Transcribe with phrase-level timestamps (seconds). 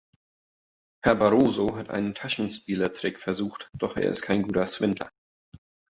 [1.05, 5.11] Herr Barroso hat einen Taschenspielertrick versucht, doch er ist kein guter Schwindler.